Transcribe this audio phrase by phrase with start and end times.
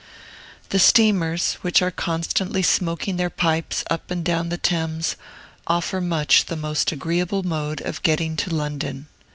[0.69, 5.15] The steamers, which are constantly smoking their pipes up and down the Thames,
[5.67, 9.05] offer much the most agreeable mode of getting to London.